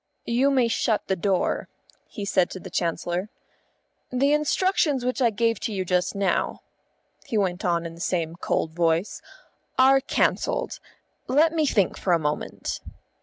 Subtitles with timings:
[0.25, 1.67] "You may shut the door,"
[2.07, 3.29] he said to the Chancellor.
[4.11, 6.63] "The instructions which I gave to you just now,"
[7.27, 9.21] he went on in the same cold voice,
[9.77, 10.79] "are cancelled.
[11.27, 12.79] Let me think for a moment."